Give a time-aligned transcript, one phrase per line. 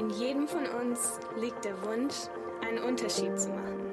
[0.00, 2.14] In jedem von uns liegt der Wunsch,
[2.66, 3.92] einen Unterschied zu machen.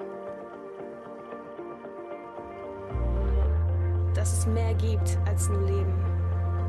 [4.14, 5.94] Dass es mehr gibt als nur Leben,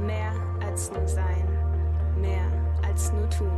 [0.04, 0.32] mehr
[0.66, 1.46] als nur Sein,
[2.20, 2.50] mehr
[2.84, 3.52] als nur Tun.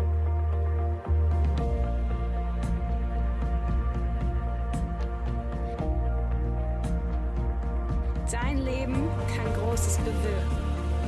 [8.31, 10.61] Dein Leben kann Großes bewirken.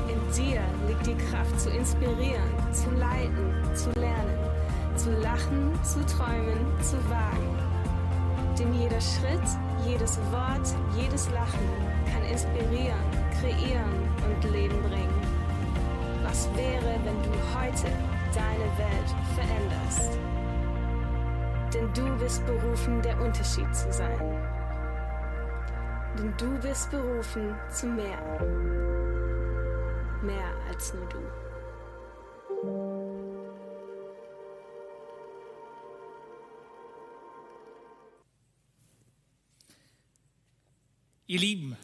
[0.08, 4.31] In dir liegt die Kraft zu inspirieren, zu leiten, zu lernen,
[4.96, 7.58] zu lachen, zu träumen, zu wagen.
[8.58, 9.48] Denn jeder Schritt,
[9.86, 11.68] jedes Wort, jedes Lachen
[12.12, 13.00] kann inspirieren,
[13.40, 15.42] kreieren und Leben bringen.
[16.22, 17.88] Was wäre, wenn du heute
[18.34, 20.18] deine Welt veränderst?
[21.72, 24.20] Denn du bist berufen, der Unterschied zu sein.
[26.18, 28.18] Denn du bist berufen zu mehr.
[30.22, 31.51] Mehr als nur du.
[41.32, 41.74] Ihr Lieben,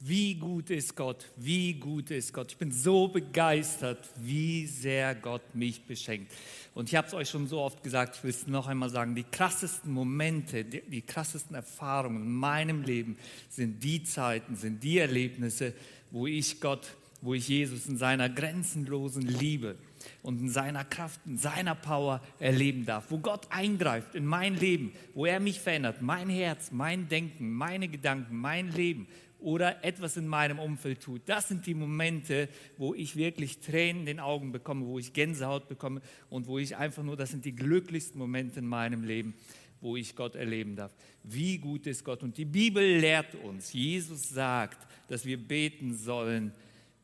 [0.00, 2.50] wie gut ist Gott, wie gut ist Gott.
[2.50, 6.32] Ich bin so begeistert, wie sehr Gott mich beschenkt.
[6.74, 9.14] Und ich habe es euch schon so oft gesagt, ich will es noch einmal sagen,
[9.14, 13.16] die krassesten Momente, die, die krassesten Erfahrungen in meinem Leben
[13.48, 15.72] sind die Zeiten, sind die Erlebnisse,
[16.10, 19.76] wo ich Gott, wo ich Jesus in seiner grenzenlosen Liebe
[20.22, 24.92] und in seiner Kraft, in seiner Power erleben darf, wo Gott eingreift in mein Leben,
[25.14, 29.06] wo er mich verändert, mein Herz, mein Denken, meine Gedanken, mein Leben,
[29.40, 31.22] oder etwas in meinem Umfeld tut.
[31.26, 35.68] Das sind die Momente, wo ich wirklich Tränen in den Augen bekomme, wo ich Gänsehaut
[35.68, 39.34] bekomme und wo ich einfach nur, das sind die glücklichsten Momente in meinem Leben,
[39.80, 40.94] wo ich Gott erleben darf.
[41.22, 42.22] Wie gut ist Gott?
[42.22, 46.52] Und die Bibel lehrt uns, Jesus sagt, dass wir beten sollen,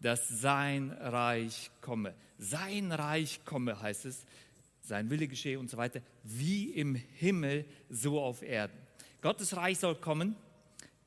[0.00, 2.14] dass sein Reich komme.
[2.38, 4.24] Sein Reich komme heißt es,
[4.82, 8.76] sein Wille geschehe und so weiter, wie im Himmel, so auf Erden.
[9.20, 10.36] Gottes Reich soll kommen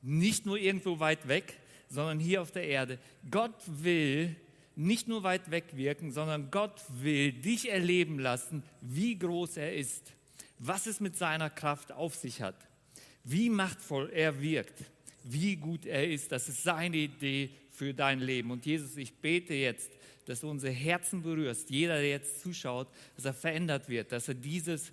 [0.02, 1.58] nicht nur irgendwo weit weg,
[1.88, 2.98] sondern hier auf der Erde.
[3.30, 4.36] Gott will
[4.76, 10.12] nicht nur weit weg wirken, sondern Gott will dich erleben lassen, wie groß er ist,
[10.58, 12.56] was es mit seiner Kraft auf sich hat,
[13.24, 14.84] wie machtvoll er wirkt,
[15.24, 16.32] wie gut er ist.
[16.32, 17.50] Das ist seine Idee
[17.80, 18.50] für dein Leben.
[18.50, 19.90] Und Jesus, ich bete jetzt,
[20.26, 24.34] dass du unsere Herzen berührst, jeder, der jetzt zuschaut, dass er verändert wird, dass er
[24.34, 24.92] dieses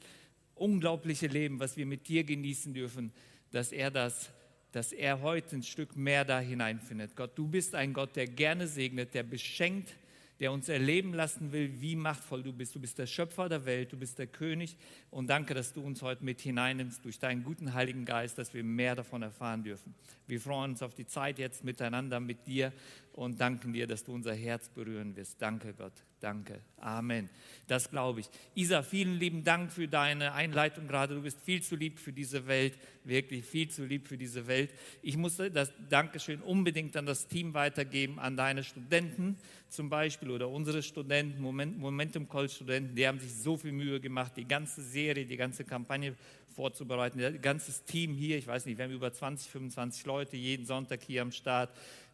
[0.55, 3.11] unglaubliche Leben, was wir mit dir genießen dürfen,
[3.51, 4.31] dass er das
[4.73, 7.15] dass er heute ein Stück mehr da hineinfindet.
[7.15, 9.95] Gott, du bist ein Gott, der gerne segnet, der beschenkt,
[10.39, 12.75] der uns erleben lassen will, wie machtvoll du bist.
[12.75, 14.77] Du bist der Schöpfer der Welt, du bist der König
[15.09, 18.63] und danke, dass du uns heute mit hineinnimmst durch deinen guten Heiligen Geist, dass wir
[18.63, 19.95] mehr davon erfahren dürfen.
[20.27, 22.71] Wir freuen uns auf die Zeit jetzt miteinander mit dir
[23.17, 25.41] und danken dir, dass du unser Herz berühren wirst.
[25.41, 26.61] Danke Gott, danke.
[26.77, 27.29] Amen.
[27.65, 28.29] Das glaube ich.
[28.53, 31.15] Isa, vielen lieben Dank für deine Einleitung gerade.
[31.15, 34.69] Du bist viel zu lieb für diese Welt, wirklich viel zu lieb für diese Welt.
[35.01, 39.35] Ich muss das Dankeschön unbedingt an das Team weitergeben, an deine Studenten
[39.67, 44.33] zum Beispiel oder unsere Studenten, Momentum College Studenten, die haben sich so viel Mühe gemacht,
[44.37, 46.15] die ganze Serie, die ganze Kampagne
[46.57, 47.19] vorzubereiten.
[47.19, 51.03] Das ganze Team hier, ich weiß nicht, wir haben über 20, 25 Leute jeden Sonntag
[51.03, 51.69] hier am Start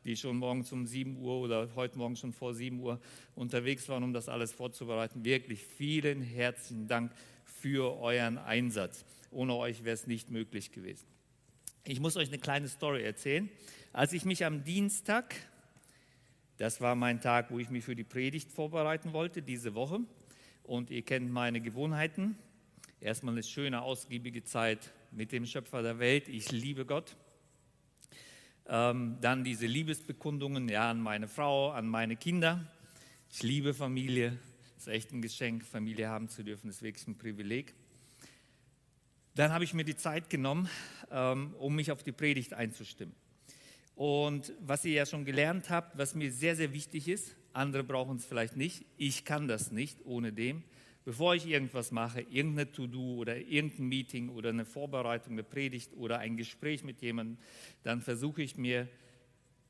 [0.06, 3.00] die schon morgens um 7 Uhr oder heute Morgen schon vor 7 Uhr
[3.36, 5.24] unterwegs waren, um das alles vorzubereiten.
[5.24, 7.12] Wirklich vielen herzlichen Dank
[7.46, 9.06] für euren Einsatz.
[9.31, 11.06] Ohne euch wäre es nicht möglich gewesen.
[11.86, 13.50] Ich muss euch eine kleine Story erzählen.
[13.94, 15.36] Als ich mich am Dienstag,
[16.58, 20.00] das war mein Tag, wo ich mich für die Predigt vorbereiten wollte, diese Woche,
[20.64, 22.38] und ihr kennt meine Gewohnheiten.
[23.03, 26.30] Erstmal eine schöne, ausgiebige Zeit mit dem Schöpfer der Welt.
[26.30, 27.18] Ich liebe Gott.
[28.66, 32.66] Ähm, dann diese Liebesbekundungen ja, an meine Frau, an meine Kinder.
[33.30, 34.40] Ich liebe Familie.
[34.75, 36.68] Das ist echt ein Geschenk, Familie haben zu dürfen.
[36.68, 37.74] Das ist wirklich ein Privileg.
[39.36, 40.69] Dann habe ich mir die Zeit genommen,
[41.12, 43.13] ähm, um mich auf die Predigt einzustimmen.
[43.96, 48.16] Und was ihr ja schon gelernt habt, was mir sehr, sehr wichtig ist, andere brauchen
[48.16, 50.63] es vielleicht nicht, ich kann das nicht ohne dem,
[51.06, 56.20] bevor ich irgendwas mache, irgendeine To-Do oder irgendein Meeting oder eine Vorbereitung, eine Predigt oder
[56.20, 57.38] ein Gespräch mit jemandem,
[57.84, 58.88] dann versuche ich mir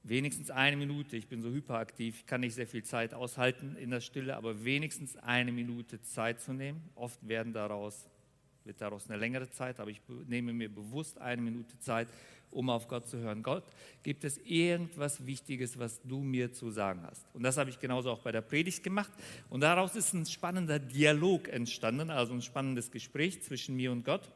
[0.04, 4.02] wenigstens eine Minute, ich bin so hyperaktiv, kann nicht sehr viel Zeit aushalten in der
[4.02, 6.82] Stille, aber wenigstens eine Minute Zeit zu nehmen.
[6.96, 8.10] Oft werden daraus,
[8.66, 12.10] wird daraus eine längere Zeit, aber ich nehme mir bewusst eine Minute Zeit,
[12.54, 13.44] um auf Gott zu hören.
[13.44, 13.64] Gott,
[14.04, 17.26] gibt es irgendwas Wichtiges, was du mir zu sagen hast?
[17.34, 19.12] Und das habe ich genauso auch bei der Predigt gemacht.
[19.50, 24.30] Und daraus ist ein spannender Dialog entstanden, also ein spannendes Gespräch zwischen mir und Gott.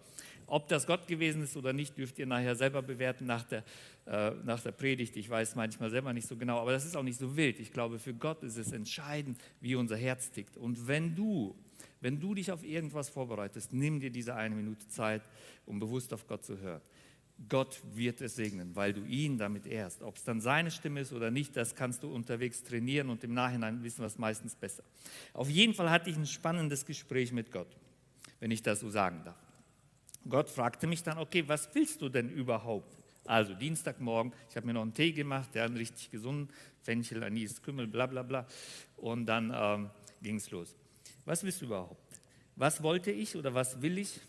[0.49, 3.65] Ob das Gott gewesen ist oder nicht, dürft ihr nachher selber bewerten nach der,
[4.05, 5.17] äh, nach der Predigt.
[5.17, 7.59] Ich weiß manchmal selber nicht so genau, aber das ist auch nicht so wild.
[7.59, 10.55] Ich glaube, für Gott ist es entscheidend, wie unser Herz tickt.
[10.55, 11.53] Und wenn du,
[11.99, 15.21] wenn du dich auf irgendwas vorbereitest, nimm dir diese eine Minute Zeit,
[15.65, 16.81] um bewusst auf Gott zu hören.
[17.49, 20.01] Gott wird es segnen, weil du ihn damit ehrst.
[20.01, 23.33] Ob es dann seine Stimme ist oder nicht, das kannst du unterwegs trainieren und im
[23.33, 24.83] Nachhinein wissen wir es meistens besser.
[25.33, 27.77] Auf jeden Fall hatte ich ein spannendes Gespräch mit Gott,
[28.39, 29.37] wenn ich das so sagen darf.
[30.27, 32.97] Gott fragte mich dann, okay, was willst du denn überhaupt?
[33.25, 36.49] Also Dienstagmorgen, ich habe mir noch einen Tee gemacht, der hat richtig gesunden,
[36.81, 38.47] Fenchel, Anis, Kümmel, bla bla bla.
[38.95, 39.89] Und dann ähm,
[40.21, 40.75] ging es los.
[41.25, 42.21] Was willst du überhaupt?
[42.55, 44.19] Was wollte ich oder was will ich?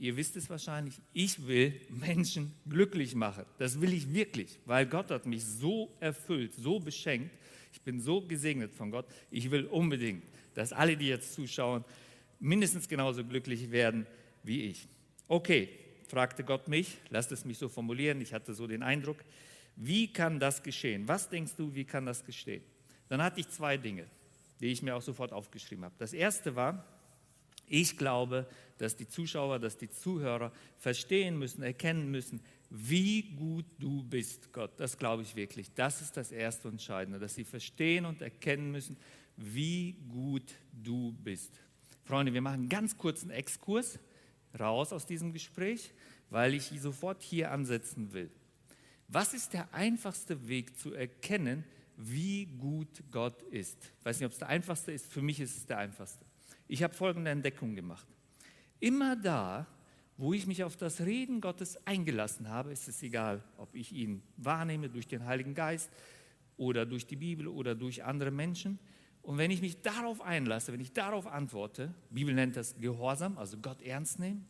[0.00, 3.44] Ihr wisst es wahrscheinlich, ich will Menschen glücklich machen.
[3.58, 7.30] Das will ich wirklich, weil Gott hat mich so erfüllt, so beschenkt.
[7.72, 9.06] Ich bin so gesegnet von Gott.
[9.30, 10.22] Ich will unbedingt,
[10.54, 11.84] dass alle, die jetzt zuschauen,
[12.38, 14.06] mindestens genauso glücklich werden
[14.42, 14.86] wie ich.
[15.26, 15.68] Okay,
[16.06, 19.18] fragte Gott mich, lasst es mich so formulieren, ich hatte so den Eindruck,
[19.76, 21.06] wie kann das geschehen?
[21.06, 22.62] Was denkst du, wie kann das geschehen?
[23.08, 24.06] Dann hatte ich zwei Dinge,
[24.60, 25.94] die ich mir auch sofort aufgeschrieben habe.
[25.98, 26.84] Das erste war,
[27.66, 28.46] ich glaube,
[28.78, 32.40] dass die Zuschauer, dass die Zuhörer verstehen müssen, erkennen müssen,
[32.70, 34.78] wie gut du bist, Gott.
[34.78, 35.72] Das glaube ich wirklich.
[35.74, 38.96] Das ist das Erste Entscheidende, dass sie verstehen und erkennen müssen,
[39.36, 41.60] wie gut du bist.
[42.04, 43.98] Freunde, wir machen einen ganz kurzen Exkurs
[44.58, 45.92] raus aus diesem Gespräch,
[46.30, 48.30] weil ich sofort hier ansetzen will.
[49.08, 51.64] Was ist der einfachste Weg zu erkennen,
[51.96, 53.78] wie gut Gott ist?
[53.98, 56.24] Ich weiß nicht, ob es der einfachste ist, für mich ist es der einfachste.
[56.66, 58.06] Ich habe folgende Entdeckung gemacht.
[58.80, 59.66] Immer da,
[60.16, 64.22] wo ich mich auf das Reden Gottes eingelassen habe, ist es egal, ob ich ihn
[64.36, 65.90] wahrnehme durch den Heiligen Geist
[66.56, 68.78] oder durch die Bibel oder durch andere Menschen,
[69.28, 73.58] und wenn ich mich darauf einlasse, wenn ich darauf antworte, Bibel nennt das Gehorsam, also
[73.58, 74.46] Gott ernst nehmen,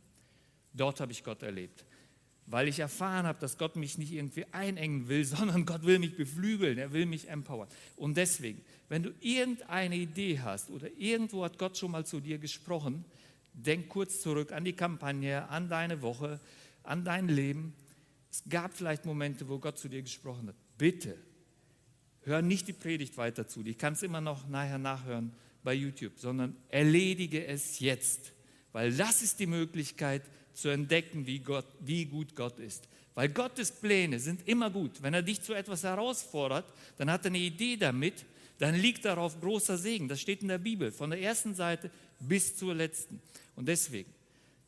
[0.72, 1.84] dort habe ich Gott erlebt.
[2.46, 6.16] Weil ich erfahren habe, dass Gott mich nicht irgendwie einengen will, sondern Gott will mich
[6.16, 7.66] beflügeln, er will mich empowern.
[7.96, 12.38] Und deswegen, wenn du irgendeine Idee hast oder irgendwo hat Gott schon mal zu dir
[12.38, 13.04] gesprochen,
[13.64, 16.40] denk kurz zurück an die Kampagne, an deine Woche,
[16.82, 17.74] an dein Leben.
[18.30, 20.56] Es gab vielleicht Momente, wo Gott zu dir gesprochen hat.
[20.76, 21.16] Bitte
[22.22, 25.32] hör nicht die Predigt weiter zu, die kannst immer noch nachher nachhören
[25.64, 28.32] bei YouTube, sondern erledige es jetzt,
[28.72, 30.22] weil das ist die Möglichkeit
[30.52, 32.88] zu entdecken, wie, Gott, wie gut Gott ist.
[33.14, 35.02] Weil Gottes Pläne sind immer gut.
[35.02, 36.64] Wenn er dich zu etwas herausfordert,
[36.98, 38.24] dann hat er eine Idee damit,
[38.58, 40.08] dann liegt darauf großer Segen.
[40.08, 41.90] Das steht in der Bibel, von der ersten Seite
[42.20, 43.20] bis zur letzten.
[43.56, 44.12] Und deswegen,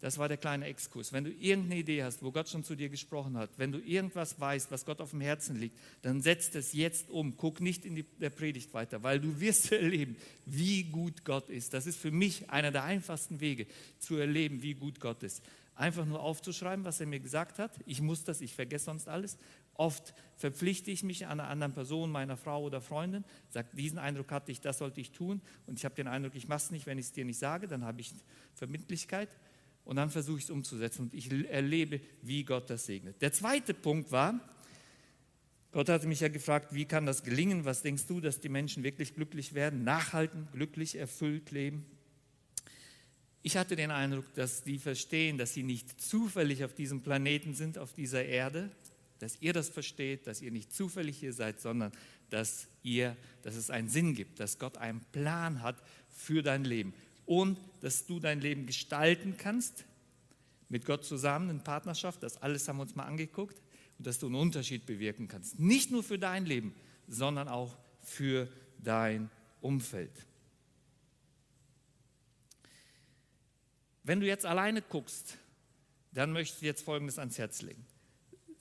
[0.01, 1.13] das war der kleine Exkurs.
[1.13, 4.41] Wenn du irgendeine Idee hast, wo Gott schon zu dir gesprochen hat, wenn du irgendwas
[4.41, 7.37] weißt, was Gott auf dem Herzen liegt, dann setz das jetzt um.
[7.37, 10.17] Guck nicht in die, der Predigt weiter, weil du wirst erleben,
[10.47, 11.75] wie gut Gott ist.
[11.75, 13.67] Das ist für mich einer der einfachsten Wege,
[13.99, 15.43] zu erleben, wie gut Gott ist.
[15.75, 17.73] Einfach nur aufzuschreiben, was er mir gesagt hat.
[17.85, 19.37] Ich muss das, ich vergesse sonst alles.
[19.81, 24.53] Oft verpflichte ich mich einer anderen Person, meiner Frau oder Freundin, sage, diesen Eindruck hatte
[24.53, 25.41] ich, das sollte ich tun.
[25.67, 27.67] Und ich habe den Eindruck, ich mache es nicht, wenn ich es dir nicht sage,
[27.67, 28.13] dann habe ich
[28.53, 29.31] Verbindlichkeit
[29.87, 33.23] und dann versuche ich es umzusetzen und ich erlebe, wie Gott das segnet.
[33.23, 34.39] Der zweite Punkt war,
[35.73, 37.65] Gott hatte mich ja gefragt, wie kann das gelingen?
[37.65, 41.87] Was denkst du, dass die Menschen wirklich glücklich werden, nachhalten, glücklich, erfüllt leben?
[43.41, 47.79] Ich hatte den Eindruck, dass die verstehen, dass sie nicht zufällig auf diesem Planeten sind,
[47.79, 48.71] auf dieser Erde,
[49.21, 51.93] dass ihr das versteht, dass ihr nicht zufällig hier seid, sondern
[52.31, 55.77] dass ihr, dass es einen Sinn gibt, dass Gott einen Plan hat
[56.09, 56.95] für dein Leben
[57.27, 59.85] und dass du dein Leben gestalten kannst
[60.69, 62.23] mit Gott zusammen in Partnerschaft.
[62.23, 63.61] Das alles haben wir uns mal angeguckt
[63.99, 65.59] und dass du einen Unterschied bewirken kannst.
[65.59, 66.75] Nicht nur für dein Leben,
[67.07, 69.31] sondern auch für dein
[69.61, 70.27] Umfeld.
[74.03, 75.37] Wenn du jetzt alleine guckst,
[76.13, 77.85] dann möchte ich dir jetzt Folgendes ans Herz legen.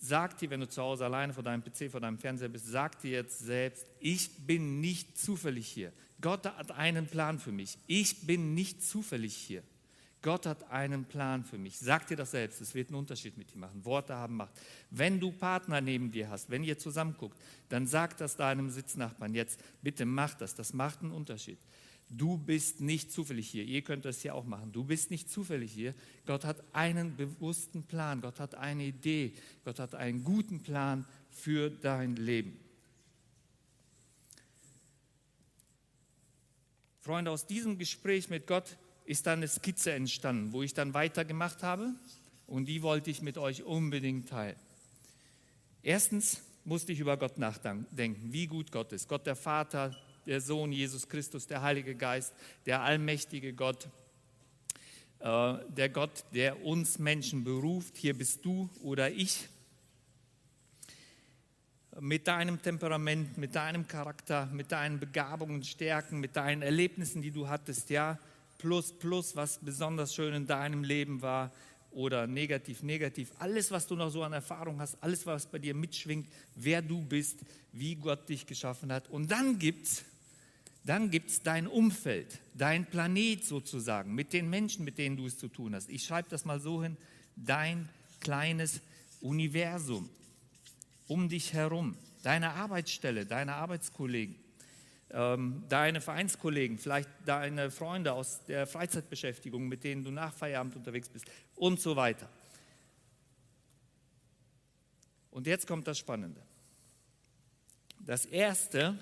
[0.02, 3.00] Sag dir, wenn du zu Hause alleine vor deinem PC, vor deinem Fernseher bist, sag
[3.02, 5.92] dir jetzt selbst, ich bin nicht zufällig hier.
[6.22, 7.78] Gott hat einen Plan für mich.
[7.86, 9.62] Ich bin nicht zufällig hier.
[10.22, 11.80] Gott hat einen Plan für mich.
[11.80, 13.84] Sag dir das selbst, es wird einen Unterschied mit dir machen.
[13.86, 14.54] Worte haben Macht.
[14.90, 17.38] Wenn du Partner neben dir hast, wenn ihr zusammen guckt,
[17.70, 21.60] dann sag das deinem Sitznachbarn jetzt, bitte mach das, das macht einen Unterschied.
[22.10, 23.64] Du bist nicht zufällig hier.
[23.64, 24.72] Ihr könnt das hier auch machen.
[24.72, 25.94] Du bist nicht zufällig hier.
[26.26, 28.22] Gott hat einen bewussten Plan.
[28.22, 29.34] Gott hat eine Idee.
[29.64, 32.60] Gott hat einen guten Plan für dein Leben.
[37.00, 41.64] Freunde, aus diesem Gespräch mit Gott ist dann eine Skizze entstanden, wo ich dann weitergemacht
[41.64, 41.94] habe
[42.46, 44.60] und die wollte ich mit euch unbedingt teilen.
[45.82, 49.08] Erstens musste ich über Gott nachdenken, wie gut Gott ist.
[49.08, 49.96] Gott der Vater,
[50.30, 52.34] der Sohn Jesus Christus, der Heilige Geist,
[52.68, 53.90] der allmächtige Gott.
[55.20, 59.50] Äh, der Gott, der uns Menschen beruft, hier bist du oder ich,
[62.00, 67.50] mit deinem Temperament, mit deinem Charakter, mit deinen Begabungen, Stärken, mit deinen Erlebnissen, die du
[67.50, 68.20] hattest, ja,
[68.60, 71.52] plus, plus, was besonders schön in deinem Leben war
[71.90, 75.74] oder negativ, negativ, alles, was du noch so an Erfahrung hast, alles, was bei dir
[75.74, 77.40] mitschwingt, wer du bist,
[77.74, 79.10] wie Gott dich geschaffen hat.
[79.10, 80.06] Und dann gibt es
[80.90, 85.48] dann gibt's dein Umfeld, dein Planet sozusagen, mit den Menschen, mit denen du es zu
[85.48, 85.88] tun hast.
[85.88, 86.98] Ich schreibe das mal so hin,
[87.36, 87.88] dein
[88.20, 88.82] kleines
[89.22, 90.10] Universum
[91.08, 94.36] um dich herum, deine Arbeitsstelle, deine Arbeitskollegen,
[95.12, 101.08] ähm, deine Vereinskollegen, vielleicht deine Freunde aus der Freizeitbeschäftigung, mit denen du nach Feierabend unterwegs
[101.08, 102.28] bist und so weiter.
[105.30, 106.42] Und jetzt kommt das Spannende.
[108.00, 108.98] Das Erste,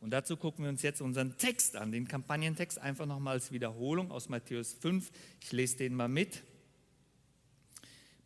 [0.00, 4.10] und dazu gucken wir uns jetzt unseren Text an, den Kampagnentext, einfach nochmal als Wiederholung
[4.10, 5.10] aus Matthäus 5.
[5.42, 6.42] Ich lese den mal mit.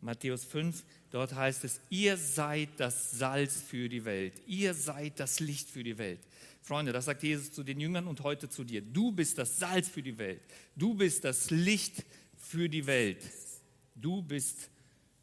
[0.01, 5.39] Matthäus 5, dort heißt es, ihr seid das Salz für die Welt, ihr seid das
[5.39, 6.19] Licht für die Welt.
[6.63, 8.81] Freunde, das sagt Jesus zu den Jüngern und heute zu dir.
[8.81, 10.41] Du bist das Salz für die Welt,
[10.75, 12.03] du bist das Licht
[12.35, 13.23] für die Welt,
[13.95, 14.71] du bist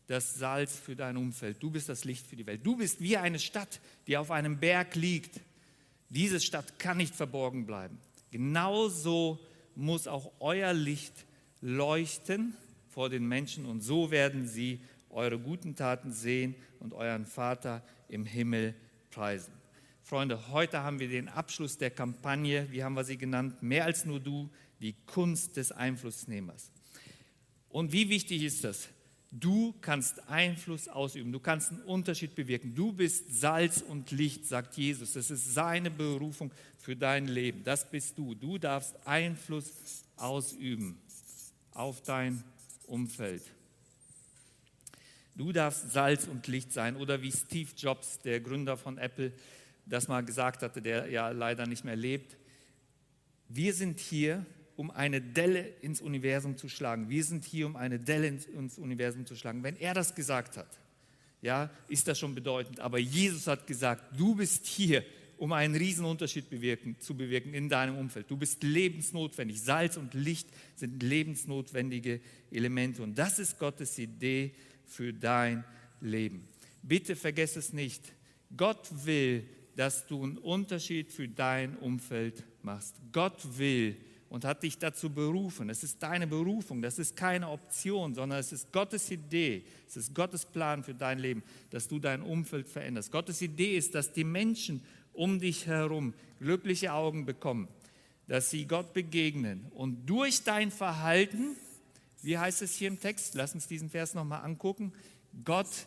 [0.06, 2.64] das Salz für dein Umfeld, du bist das Licht für die Welt.
[2.64, 5.40] Du bist wie eine Stadt, die auf einem Berg liegt
[6.08, 7.98] diese Stadt kann nicht verborgen bleiben.
[8.30, 9.38] Genauso
[9.74, 11.26] muss auch euer Licht
[11.60, 12.54] leuchten
[12.88, 18.24] vor den Menschen und so werden sie eure guten Taten sehen und euren Vater im
[18.24, 18.74] Himmel
[19.10, 19.52] preisen.
[20.02, 23.62] Freunde, heute haben wir den Abschluss der Kampagne, wie haben wir sie genannt?
[23.62, 24.48] Mehr als nur du,
[24.80, 26.70] die Kunst des Einflussnehmers.
[27.68, 28.88] Und wie wichtig ist das?
[29.30, 32.74] Du kannst Einfluss ausüben, du kannst einen Unterschied bewirken.
[32.74, 35.12] Du bist Salz und Licht, sagt Jesus.
[35.12, 37.62] Das ist seine Berufung für dein Leben.
[37.62, 38.34] Das bist du.
[38.34, 39.70] Du darfst Einfluss
[40.16, 40.98] ausüben
[41.72, 42.42] auf dein
[42.86, 43.42] Umfeld.
[45.34, 46.96] Du darfst Salz und Licht sein.
[46.96, 49.32] Oder wie Steve Jobs, der Gründer von Apple,
[49.84, 52.36] das mal gesagt hatte, der ja leider nicht mehr lebt.
[53.48, 54.44] Wir sind hier,
[54.78, 57.08] um eine Delle ins Universum zu schlagen.
[57.10, 59.64] Wir sind hier, um eine Delle ins Universum zu schlagen.
[59.64, 60.68] Wenn er das gesagt hat,
[61.42, 62.78] ja, ist das schon bedeutend.
[62.78, 65.04] Aber Jesus hat gesagt, du bist hier,
[65.36, 68.30] um einen Riesenunterschied bewirken, zu bewirken in deinem Umfeld.
[68.30, 69.60] Du bist lebensnotwendig.
[69.60, 72.20] Salz und Licht sind lebensnotwendige
[72.52, 73.02] Elemente.
[73.02, 74.52] Und das ist Gottes Idee
[74.84, 75.64] für dein
[76.00, 76.46] Leben.
[76.84, 78.12] Bitte vergess es nicht.
[78.56, 79.44] Gott will,
[79.74, 82.94] dass du einen Unterschied für dein Umfeld machst.
[83.10, 83.96] Gott will,
[84.28, 85.70] und hat dich dazu berufen.
[85.70, 90.14] Es ist deine Berufung, das ist keine Option, sondern es ist Gottes Idee, es ist
[90.14, 93.10] Gottes Plan für dein Leben, dass du dein Umfeld veränderst.
[93.10, 94.82] Gottes Idee ist, dass die Menschen
[95.12, 97.68] um dich herum glückliche Augen bekommen,
[98.26, 101.56] dass sie Gott begegnen und durch dein Verhalten,
[102.22, 104.92] wie heißt es hier im Text, lass uns diesen Vers nochmal angucken,
[105.44, 105.86] Gott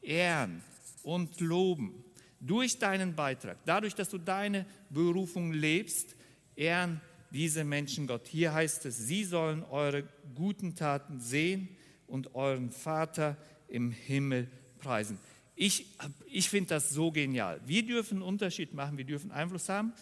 [0.00, 0.62] ehren
[1.02, 2.04] und loben.
[2.40, 6.16] Durch deinen Beitrag, dadurch, dass du deine Berufung lebst,
[6.56, 7.00] ehren
[7.32, 8.28] diese Menschen Gott.
[8.28, 11.68] Hier heißt es, sie sollen eure guten Taten sehen
[12.06, 13.36] und euren Vater
[13.68, 14.48] im Himmel
[14.78, 15.18] preisen.
[15.56, 15.86] Ich,
[16.26, 17.60] ich finde das so genial.
[17.66, 19.92] Wir dürfen einen Unterschied machen, wir dürfen Einfluss haben.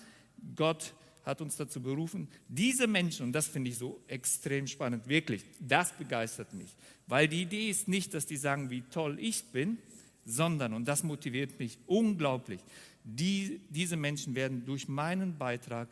[0.56, 0.94] Gott
[1.24, 2.28] hat uns dazu berufen.
[2.48, 6.74] Diese Menschen, und das finde ich so extrem spannend, wirklich, das begeistert mich.
[7.06, 9.78] Weil die Idee ist nicht, dass die sagen, wie toll ich bin,
[10.24, 12.60] sondern, und das motiviert mich unglaublich,
[13.04, 15.88] die, diese Menschen werden durch meinen Beitrag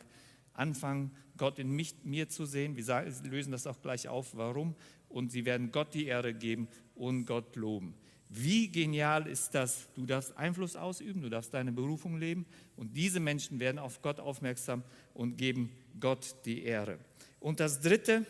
[0.53, 2.77] anfangen, Gott in mich, mir zu sehen.
[2.77, 4.75] Wir lösen das auch gleich auf, warum.
[5.07, 7.95] Und sie werden Gott die Ehre geben und Gott loben.
[8.31, 9.87] Wie genial ist das?
[9.95, 14.19] Du darfst Einfluss ausüben, du darfst deine Berufung leben und diese Menschen werden auf Gott
[14.19, 14.83] aufmerksam
[15.15, 16.99] und geben Gott die Ehre.
[17.39, 18.27] Und das Dritte,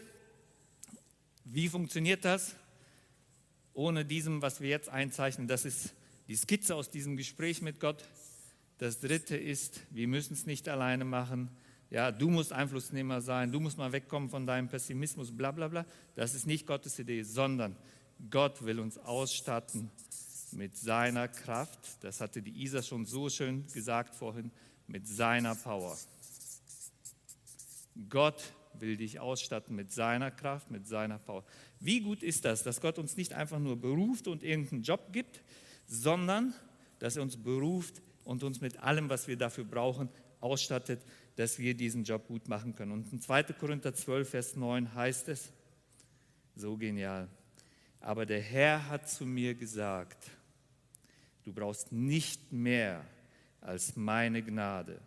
[1.44, 2.56] wie funktioniert das?
[3.74, 5.94] Ohne diesem, was wir jetzt einzeichnen, das ist
[6.30, 8.06] die Skizze aus diesem Gespräch mit Gott.
[8.78, 11.50] Das Dritte ist, wir müssen es nicht alleine machen,
[11.90, 15.86] ja, du musst Einflussnehmer sein, du musst mal wegkommen von deinem Pessimismus, bla bla bla.
[16.16, 17.76] Das ist nicht Gottes Idee, sondern
[18.30, 19.90] Gott will uns ausstatten
[20.52, 21.80] mit seiner Kraft.
[22.02, 24.52] Das hatte die Isa schon so schön gesagt vorhin,
[24.88, 25.98] mit seiner Power.
[28.10, 31.44] Gott will dich ausstatten mit seiner Kraft, mit seiner Power.
[31.80, 35.42] Wie gut ist das, dass Gott uns nicht einfach nur beruft und irgendeinen Job gibt,
[35.88, 36.54] sondern
[37.00, 41.02] dass er uns beruft und uns mit allem, was wir dafür brauchen, ausstattet,
[41.40, 42.92] dass wir diesen Job gut machen können.
[42.92, 43.44] Und in 2.
[43.44, 45.54] Korinther 12, Vers 9 heißt es,
[46.54, 47.30] so genial,
[48.02, 50.32] aber der Herr hat zu mir gesagt,
[51.46, 53.06] du brauchst nicht mehr
[53.62, 55.00] als meine Gnade.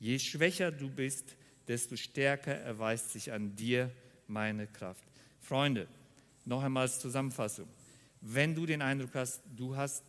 [0.00, 1.36] Je schwächer du bist,
[1.68, 3.92] desto stärker erweist sich an dir
[4.26, 5.04] meine Kraft.
[5.38, 5.86] Freunde,
[6.44, 7.68] noch einmal als Zusammenfassung.
[8.20, 10.02] Wenn du den Eindruck hast, du hast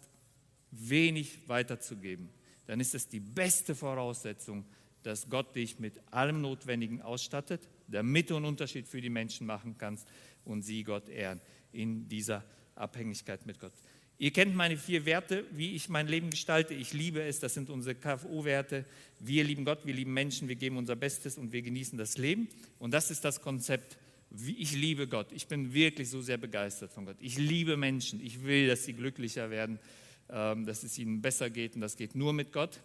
[0.71, 2.31] wenig weiterzugeben,
[2.65, 4.65] dann ist es die beste Voraussetzung,
[5.05, 9.75] dass Gott dich mit allem Notwendigen ausstattet, damit du einen Unterschied für die Menschen machen
[9.77, 10.07] kannst
[10.43, 12.43] und sie Gott ehren in dieser
[12.75, 13.73] Abhängigkeit mit Gott.
[14.17, 16.73] Ihr kennt meine vier Werte, wie ich mein Leben gestalte.
[16.73, 18.85] Ich liebe es, das sind unsere KFO-Werte.
[19.19, 22.47] Wir lieben Gott, wir lieben Menschen, wir geben unser Bestes und wir genießen das Leben.
[22.79, 23.97] Und das ist das Konzept.
[24.57, 25.27] Ich liebe Gott.
[25.33, 27.17] Ich bin wirklich so sehr begeistert von Gott.
[27.19, 28.21] Ich liebe Menschen.
[28.25, 29.79] Ich will, dass sie glücklicher werden,
[30.29, 32.79] ähm, dass es ihnen besser geht und das geht nur mit Gott.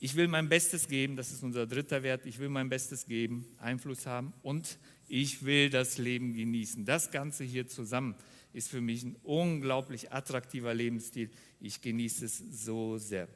[0.00, 2.24] Ich will mein Bestes geben, das ist unser dritter Wert.
[2.24, 4.78] Ich will mein Bestes geben, Einfluss haben und
[5.08, 6.84] ich will das Leben genießen.
[6.84, 8.14] Das Ganze hier zusammen
[8.52, 11.30] ist für mich ein unglaublich attraktiver Lebensstil.
[11.60, 13.26] Ich genieße es so sehr.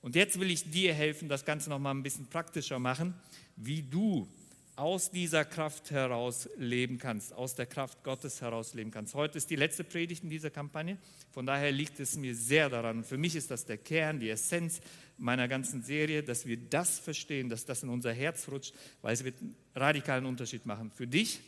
[0.00, 3.14] Und jetzt will ich dir helfen, das Ganze noch mal ein bisschen praktischer machen,
[3.54, 4.26] wie du
[4.74, 9.12] aus dieser Kraft heraus leben kannst, aus der Kraft Gottes heraus leben kannst.
[9.14, 10.98] Heute ist die letzte Predigt in dieser Kampagne,
[11.32, 13.02] von daher liegt es mir sehr daran.
[13.02, 14.80] Für mich ist das der Kern, die Essenz
[15.18, 19.24] meiner ganzen Serie, dass wir das verstehen, dass das in unser Herz rutscht, weil es
[19.24, 21.40] wird einen radikalen Unterschied machen für dich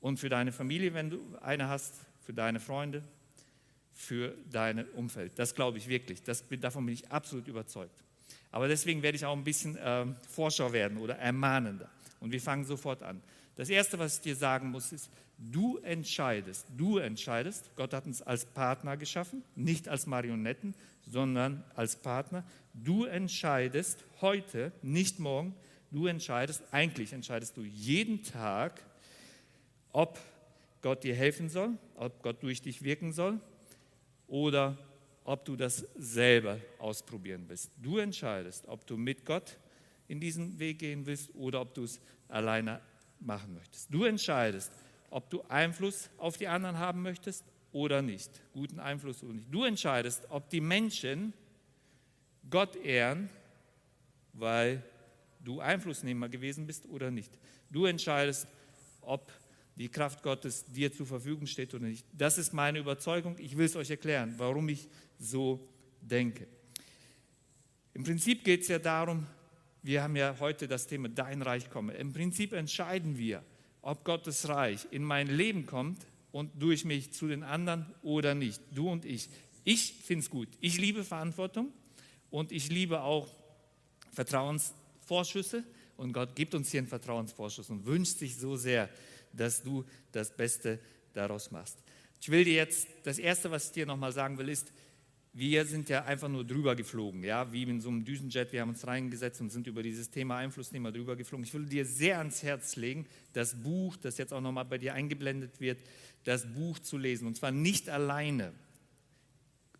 [0.00, 3.02] und für deine Familie, wenn du eine hast, für deine Freunde,
[3.94, 5.38] für dein Umfeld.
[5.38, 6.22] Das glaube ich wirklich.
[6.22, 8.02] Das, davon bin ich absolut überzeugt.
[8.50, 11.90] Aber deswegen werde ich auch ein bisschen äh, Forscher werden oder ermahnender.
[12.20, 13.22] Und wir fangen sofort an.
[13.56, 18.22] Das Erste, was ich dir sagen muss, ist, du entscheidest, du entscheidest, Gott hat uns
[18.22, 20.74] als Partner geschaffen, nicht als Marionetten,
[21.06, 22.44] sondern als Partner.
[22.72, 25.54] Du entscheidest heute, nicht morgen,
[25.90, 28.82] du entscheidest, eigentlich entscheidest du jeden Tag,
[29.92, 30.18] ob
[30.80, 33.38] Gott dir helfen soll, ob Gott durch dich wirken soll
[34.26, 34.78] oder
[35.24, 37.70] ob du das selber ausprobieren willst.
[37.80, 39.58] Du entscheidest, ob du mit Gott
[40.08, 42.80] in diesen Weg gehen willst oder ob du es alleine
[43.24, 43.92] machen möchtest.
[43.92, 44.72] Du entscheidest,
[45.10, 48.30] ob du Einfluss auf die anderen haben möchtest oder nicht.
[48.52, 49.52] Guten Einfluss oder nicht.
[49.52, 51.32] Du entscheidest, ob die Menschen
[52.50, 53.30] Gott ehren,
[54.32, 54.82] weil
[55.40, 57.32] du Einflussnehmer gewesen bist oder nicht.
[57.70, 58.46] Du entscheidest,
[59.00, 59.32] ob
[59.76, 62.06] die Kraft Gottes dir zur Verfügung steht oder nicht.
[62.12, 63.36] Das ist meine Überzeugung.
[63.38, 65.66] Ich will es euch erklären, warum ich so
[66.00, 66.46] denke.
[67.94, 69.26] Im Prinzip geht es ja darum,
[69.82, 71.94] wir haben ja heute das Thema Dein Reich komme.
[71.94, 73.42] Im Prinzip entscheiden wir,
[73.82, 78.60] ob Gottes Reich in mein Leben kommt und durch mich zu den anderen oder nicht.
[78.72, 79.28] Du und ich.
[79.64, 80.48] Ich finde es gut.
[80.60, 81.72] Ich liebe Verantwortung
[82.30, 83.28] und ich liebe auch
[84.12, 85.64] Vertrauensvorschüsse.
[85.96, 88.88] Und Gott gibt uns hier einen Vertrauensvorschuss und wünscht sich so sehr,
[89.32, 90.78] dass du das Beste
[91.12, 91.78] daraus machst.
[92.20, 94.72] Ich will dir jetzt, das Erste, was ich dir nochmal sagen will, ist,
[95.34, 98.52] wir sind ja einfach nur drüber geflogen, ja, wie in so einem Düsenjet.
[98.52, 101.44] Wir haben uns reingesetzt und sind über dieses Thema Einflussnehmer drüber geflogen.
[101.44, 104.92] Ich will dir sehr ans Herz legen, das Buch, das jetzt auch nochmal bei dir
[104.92, 105.78] eingeblendet wird,
[106.24, 107.26] das Buch zu lesen.
[107.26, 108.52] Und zwar nicht alleine.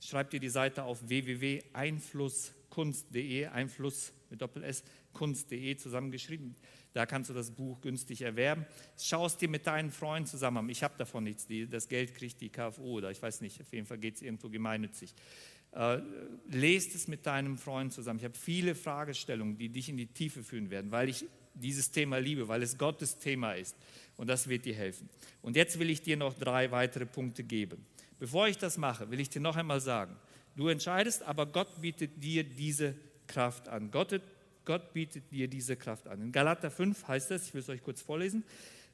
[0.01, 6.57] Schreib dir die Seite auf www.einflusskunst.de, Einfluss mit Doppel-S, kunst.de zusammengeschrieben.
[6.93, 8.67] Da kannst du das Buch günstig erwerben.
[8.99, 11.47] Schau es dir mit deinen Freunden zusammen Ich habe davon nichts.
[11.47, 13.61] Die, das Geld kriegt die KFO oder ich weiß nicht.
[13.61, 15.15] Auf jeden Fall geht es irgendwo gemeinnützig.
[15.73, 16.01] Äh,
[16.51, 18.19] lest es mit deinem Freund zusammen.
[18.19, 21.25] Ich habe viele Fragestellungen, die dich in die Tiefe führen werden, weil ich
[21.55, 23.77] dieses Thema liebe, weil es Gottes Thema ist.
[24.17, 25.09] Und das wird dir helfen.
[25.41, 27.85] Und jetzt will ich dir noch drei weitere Punkte geben.
[28.19, 30.17] Bevor ich das mache, will ich dir noch einmal sagen,
[30.57, 32.95] du entscheidest, aber Gott bietet dir diese
[33.27, 33.91] Kraft an.
[33.91, 34.21] Gott
[34.65, 36.21] Gott bietet dir diese Kraft an.
[36.21, 38.45] In Galater 5 heißt es, ich will es euch kurz vorlesen,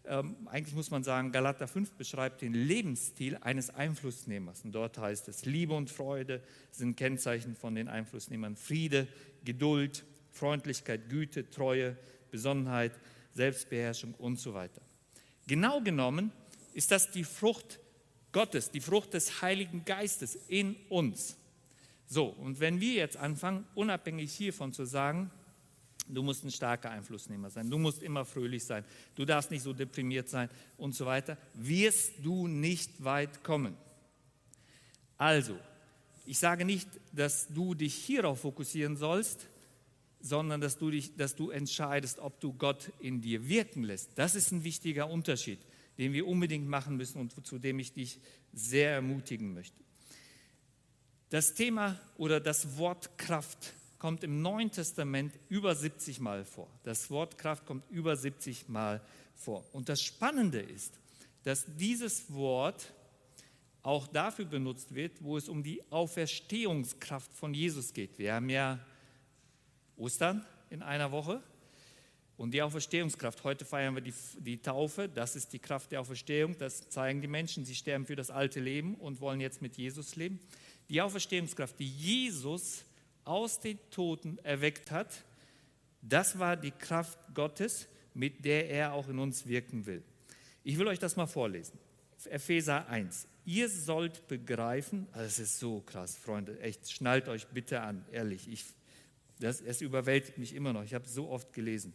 [0.08, 4.64] ähm, eigentlich muss man sagen, Galater 5 beschreibt den Lebensstil eines Einflussnehmers.
[4.64, 8.56] Und dort heißt es, Liebe und Freude sind Kennzeichen von den Einflussnehmern.
[8.56, 9.06] Friede,
[9.44, 11.96] Geduld, Freundlichkeit, Güte, Treue,
[12.30, 12.92] Besonnenheit,
[13.34, 14.80] Selbstbeherrschung und so weiter.
[15.46, 16.32] Genau genommen
[16.72, 17.78] ist das die Frucht
[18.32, 21.36] Gottes, die Frucht des Heiligen Geistes in uns.
[22.06, 25.30] So, und wenn wir jetzt anfangen, unabhängig hiervon zu sagen,
[26.08, 27.70] Du musst ein starker Einflussnehmer sein.
[27.70, 28.84] Du musst immer fröhlich sein.
[29.14, 31.36] Du darfst nicht so deprimiert sein und so weiter.
[31.54, 33.76] Wirst du nicht weit kommen.
[35.16, 35.58] Also,
[36.24, 39.46] ich sage nicht, dass du dich hierauf fokussieren sollst,
[40.20, 44.10] sondern dass du, dich, dass du entscheidest, ob du Gott in dir wirken lässt.
[44.16, 45.58] Das ist ein wichtiger Unterschied,
[45.96, 48.20] den wir unbedingt machen müssen und zu dem ich dich
[48.52, 49.76] sehr ermutigen möchte.
[51.30, 56.68] Das Thema oder das Wort Kraft kommt im Neuen Testament über 70 Mal vor.
[56.84, 59.00] Das Wort Kraft kommt über 70 Mal
[59.34, 59.64] vor.
[59.72, 60.94] Und das Spannende ist,
[61.42, 62.92] dass dieses Wort
[63.82, 68.18] auch dafür benutzt wird, wo es um die Auferstehungskraft von Jesus geht.
[68.18, 68.78] Wir haben ja
[69.96, 71.42] Ostern in einer Woche.
[72.36, 76.56] Und die Auferstehungskraft, heute feiern wir die, die Taufe, das ist die Kraft der Auferstehung,
[76.56, 80.14] das zeigen die Menschen, sie sterben für das alte Leben und wollen jetzt mit Jesus
[80.14, 80.38] leben.
[80.88, 82.84] Die Auferstehungskraft, die Jesus
[83.28, 85.24] aus den Toten erweckt hat,
[86.00, 90.02] das war die Kraft Gottes, mit der er auch in uns wirken will.
[90.64, 91.78] Ich will euch das mal vorlesen.
[92.24, 93.28] Epheser 1.
[93.44, 98.48] Ihr sollt begreifen, also es ist so krass, Freunde, echt, schnallt euch bitte an, ehrlich,
[98.48, 98.64] ich,
[99.40, 101.94] das, es überwältigt mich immer noch, ich habe so oft gelesen.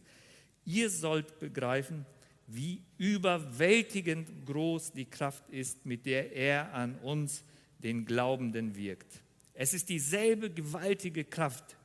[0.64, 2.06] Ihr sollt begreifen,
[2.46, 7.44] wie überwältigend groß die Kraft ist, mit der er an uns,
[7.78, 9.23] den Glaubenden, wirkt.
[9.54, 11.76] Es ist dieselbe gewaltige Kraft,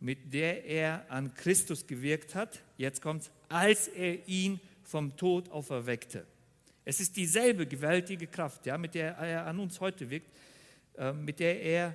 [0.00, 6.26] mit der er an Christus gewirkt hat, jetzt kommt als er ihn vom Tod auferweckte.
[6.84, 10.30] Es ist dieselbe gewaltige Kraft, ja, mit der er an uns heute wirkt,
[10.96, 11.94] äh, mit der er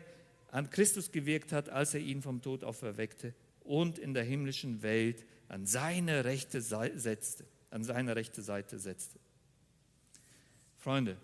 [0.51, 5.25] an Christus gewirkt hat, als er ihn vom Tod auferweckte und in der himmlischen Welt
[5.49, 9.19] an seine rechte Seite setzte, an seine rechte Seite setzte.
[10.77, 11.17] Freunde,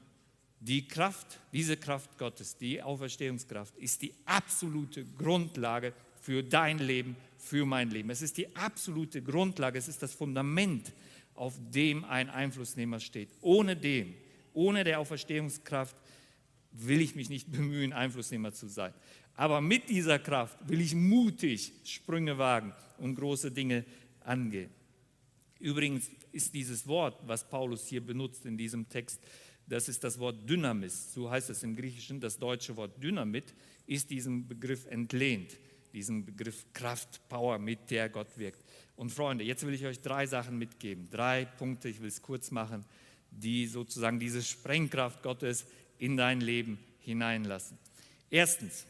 [0.66, 7.66] die Kraft, diese Kraft Gottes, die Auferstehungskraft, ist die absolute Grundlage für dein Leben, für
[7.66, 8.10] mein Leben.
[8.10, 10.94] Es ist die absolute Grundlage, es ist das Fundament,
[11.36, 13.30] auf dem ein Einflussnehmer steht.
[13.42, 14.14] Ohne dem,
[14.54, 15.98] ohne der Auferstehungskraft
[16.72, 18.94] will ich mich nicht bemühen, Einflussnehmer zu sein.
[19.36, 23.84] Aber mit dieser Kraft will ich mutig Sprünge wagen und große Dinge
[24.22, 24.70] angehen.
[25.60, 29.20] Übrigens ist dieses Wort, was Paulus hier benutzt in diesem Text,
[29.68, 32.20] das ist das Wort Dynamis, so heißt es im Griechischen.
[32.20, 33.54] Das deutsche Wort Dynamit
[33.88, 35.58] ist diesem Begriff entlehnt,
[35.94, 38.64] diesem Begriff Kraft, Power, mit der Gott wirkt.
[38.96, 42.52] Und Freunde, jetzt will ich euch drei Sachen mitgeben, drei Punkte, ich will es kurz
[42.52, 42.86] machen,
[43.32, 45.66] die sozusagen diese Sprengkraft Gottes
[45.98, 47.78] in dein Leben hineinlassen.
[48.30, 48.86] Erstens,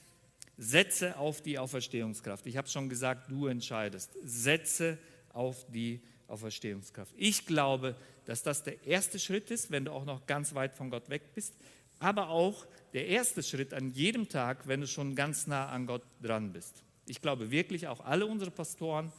[0.58, 2.46] setze auf die Auferstehungskraft.
[2.48, 4.12] Ich habe schon gesagt, du entscheidest.
[4.24, 4.98] Setze
[5.30, 7.14] auf die Auferstehungskraft.
[7.18, 10.90] Ich glaube, dass das der erste Schritt ist, wenn du auch noch ganz weit von
[10.90, 11.56] Gott weg bist,
[12.00, 16.04] aber auch der erste Schritt an jedem Tag, wenn du schon ganz nah an Gott
[16.22, 16.84] dran bist.
[17.06, 19.12] Ich glaube wirklich, auch alle unsere Pastoren,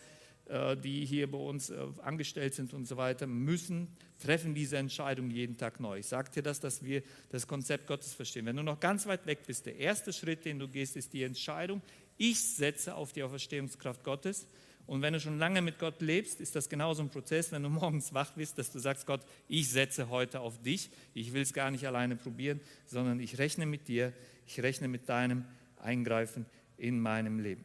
[0.46, 3.88] äh, die hier bei uns äh, angestellt sind und so weiter, müssen
[4.18, 5.98] treffen diese Entscheidung jeden Tag neu.
[5.98, 8.46] Ich sage dir das, dass wir das Konzept Gottes verstehen.
[8.46, 11.22] Wenn du noch ganz weit weg bist, der erste Schritt, den du gehst, ist die
[11.22, 11.82] Entscheidung,
[12.16, 14.46] ich setze auf die Auferstehungskraft Gottes
[14.86, 17.68] und wenn du schon lange mit Gott lebst, ist das genauso ein Prozess, wenn du
[17.70, 20.90] morgens wach bist, dass du sagst, Gott, ich setze heute auf dich.
[21.14, 24.12] Ich will es gar nicht alleine probieren, sondern ich rechne mit dir.
[24.46, 25.44] Ich rechne mit deinem
[25.78, 26.44] Eingreifen
[26.76, 27.64] in meinem Leben.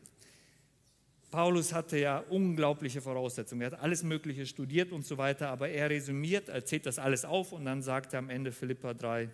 [1.29, 3.61] Paulus hatte ja unglaubliche Voraussetzungen.
[3.61, 7.23] Er hat alles Mögliche studiert und so weiter, aber er resümiert, er zählt das alles
[7.23, 9.29] auf und dann sagt er am Ende Philippa 3,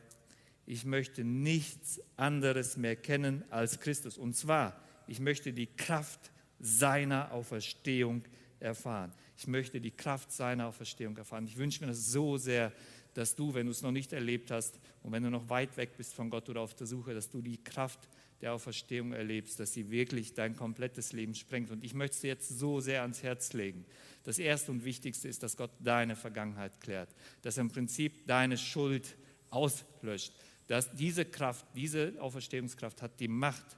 [0.66, 4.18] ich möchte nichts anderes mehr kennen als Christus.
[4.18, 8.24] Und zwar, ich möchte die Kraft seiner Auferstehung
[8.60, 9.12] erfahren.
[9.38, 11.46] Ich möchte die Kraft seiner Auferstehung erfahren.
[11.46, 12.72] Ich wünsche mir das so sehr,
[13.14, 15.98] dass du, wenn du es noch nicht erlebt hast und wenn du noch weit weg
[15.98, 18.00] bist von Gott oder auf der Suche, dass du die Kraft
[18.42, 21.72] der Auferstehung erlebst, dass sie wirklich dein komplettes Leben sprengt.
[21.72, 23.86] Und ich möchte es dir jetzt so sehr ans Herz legen.
[24.24, 27.10] Das Erste und Wichtigste ist, dass Gott deine Vergangenheit klärt,
[27.42, 29.16] dass er im Prinzip deine Schuld
[29.50, 30.34] auslöscht,
[30.68, 33.78] dass diese Kraft, diese Auferstehungskraft hat die Macht,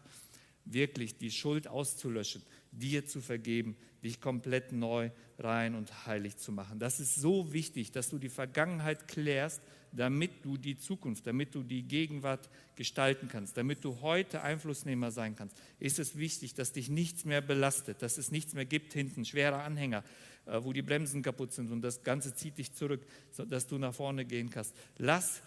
[0.65, 6.79] wirklich die Schuld auszulöschen dir zu vergeben, dich komplett neu, rein und heilig zu machen.
[6.79, 11.63] Das ist so wichtig, dass du die Vergangenheit klärst, damit du die Zukunft, damit du
[11.63, 15.55] die Gegenwart gestalten kannst, damit du heute Einflussnehmer sein kannst.
[15.79, 19.61] Ist es wichtig, dass dich nichts mehr belastet, dass es nichts mehr gibt hinten, schwere
[19.61, 20.03] Anhänger,
[20.45, 23.93] äh, wo die Bremsen kaputt sind und das Ganze zieht dich zurück, sodass du nach
[23.93, 24.75] vorne gehen kannst.
[24.97, 25.41] Lass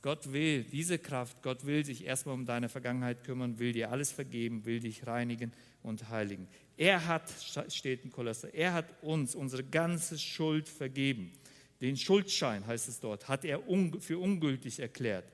[0.00, 4.12] Gott will diese Kraft, Gott will sich erstmal um deine Vergangenheit kümmern, will dir alles
[4.12, 5.52] vergeben, will dich reinigen
[5.88, 6.46] und heiligen.
[6.76, 7.24] Er hat,
[7.68, 11.32] steht in Kolosser, er hat uns unsere ganze Schuld vergeben.
[11.80, 13.60] Den Schuldschein, heißt es dort, hat er
[14.00, 15.24] für ungültig erklärt.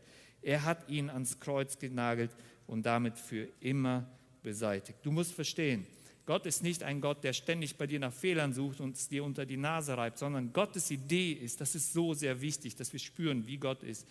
[0.43, 2.31] Er hat ihn ans Kreuz genagelt
[2.67, 4.07] und damit für immer
[4.43, 4.99] beseitigt.
[5.03, 5.87] Du musst verstehen,
[6.27, 9.25] Gott ist nicht ein Gott, der ständig bei dir nach Fehlern sucht und es dir
[9.25, 13.01] unter die Nase reibt, sondern Gottes Idee ist, das ist so sehr wichtig, dass wir
[13.01, 14.07] spüren, wie Gott ist.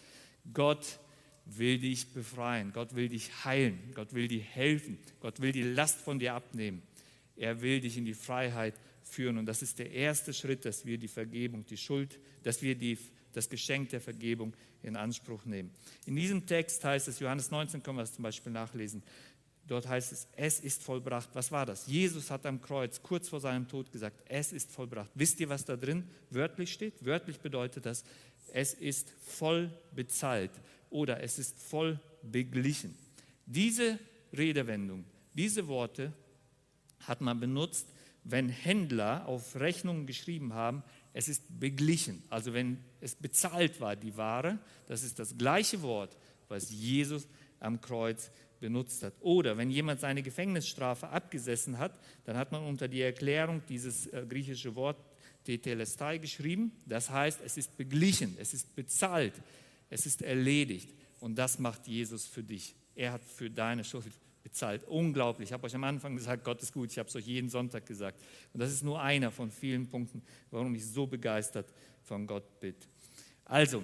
[0.54, 1.00] Gott
[1.46, 6.00] will dich befreien, Gott will dich heilen, Gott will dir helfen, Gott will die Last
[6.00, 6.82] von dir abnehmen.
[7.36, 9.38] Er will dich in die Freiheit führen.
[9.38, 12.98] Und das ist der erste Schritt, dass wir die Vergebung, die Schuld, dass wir die,
[13.34, 15.72] das Geschenk der Vergebung in Anspruch nehmen.
[16.06, 19.02] In diesem Text heißt es, Johannes 19 können wir das zum Beispiel nachlesen,
[19.68, 21.30] dort heißt es, es ist vollbracht.
[21.34, 21.88] Was war das?
[21.88, 25.10] Jesus hat am Kreuz kurz vor seinem Tod gesagt, es ist vollbracht.
[25.16, 27.06] Wisst ihr, was da drin wörtlich steht?
[27.06, 28.04] Wörtlich bedeutet das,
[28.52, 30.52] es ist voll bezahlt
[30.94, 32.96] oder es ist voll beglichen.
[33.46, 34.00] Diese
[34.32, 35.04] Redewendung,
[35.34, 36.14] diese Worte
[37.02, 37.88] hat man benutzt,
[38.24, 44.16] wenn Händler auf Rechnungen geschrieben haben, es ist beglichen, also wenn es bezahlt war, die
[44.16, 47.28] Ware, das ist das gleiche Wort, was Jesus
[47.60, 49.14] am Kreuz benutzt hat.
[49.20, 54.26] Oder wenn jemand seine Gefängnisstrafe abgesessen hat, dann hat man unter die Erklärung dieses äh,
[54.28, 54.98] griechische Wort
[55.44, 56.72] Tetelestai geschrieben.
[56.86, 59.34] Das heißt, es ist beglichen, es ist bezahlt,
[59.94, 60.90] es ist erledigt.
[61.20, 62.76] Und das macht Jesus für dich.
[62.96, 64.06] Er hat für deine Schuld
[64.44, 64.84] bezahlt.
[64.88, 65.50] Unglaublich.
[65.50, 66.92] Ich habe euch am Anfang gesagt, Gott ist gut.
[66.92, 68.22] Ich habe es euch jeden Sonntag gesagt.
[68.54, 72.76] Und das ist nur einer von vielen Punkten, warum ich so begeistert von Gott bin.
[73.46, 73.84] Also,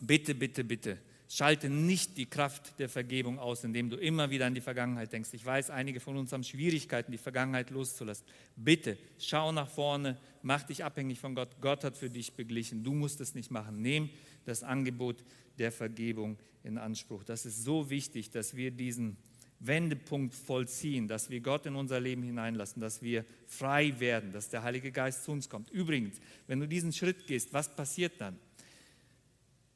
[0.00, 4.54] bitte, bitte, bitte, schalte nicht die Kraft der Vergebung aus, indem du immer wieder an
[4.54, 5.30] die Vergangenheit denkst.
[5.32, 8.24] Ich weiß, einige von uns haben Schwierigkeiten, die Vergangenheit loszulassen.
[8.54, 11.60] Bitte, schau nach vorne, mach dich abhängig von Gott.
[11.60, 12.84] Gott hat für dich beglichen.
[12.84, 13.82] Du musst es nicht machen.
[13.82, 14.08] Nimm
[14.46, 15.22] das Angebot
[15.58, 17.24] der Vergebung in Anspruch.
[17.24, 19.16] Das ist so wichtig, dass wir diesen
[19.58, 24.62] Wendepunkt vollziehen, dass wir Gott in unser Leben hineinlassen, dass wir frei werden, dass der
[24.62, 25.70] Heilige Geist zu uns kommt.
[25.70, 28.38] Übrigens, wenn du diesen Schritt gehst, was passiert dann?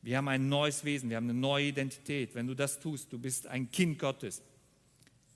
[0.03, 2.35] Wir haben ein neues Wesen, wir haben eine neue Identität.
[2.35, 4.43] Wenn du das tust, du bist ein Kind Gottes